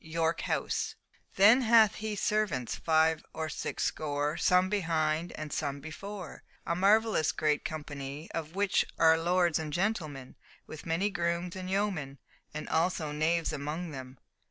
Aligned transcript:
YORK 0.03 0.41
HOUSE 0.45 0.95
"Then 1.35 1.61
hath 1.61 1.93
he 2.01 2.15
servants 2.15 2.75
five 2.75 3.23
or 3.35 3.49
six 3.49 3.83
score, 3.83 4.35
Some 4.35 4.67
behind 4.67 5.31
and 5.33 5.53
some 5.53 5.79
before; 5.79 6.41
A 6.65 6.75
marvellous 6.75 7.31
great 7.31 7.63
company 7.63 8.27
Of 8.31 8.55
which 8.55 8.83
are 8.97 9.15
lords 9.15 9.59
and 9.59 9.71
gentlemen, 9.71 10.37
With 10.65 10.87
many 10.87 11.11
grooms 11.11 11.55
and 11.55 11.69
yeomen 11.69 12.17
And 12.51 12.67
also 12.67 13.11
knaves 13.11 13.53
among 13.53 13.91
them." 13.91 14.17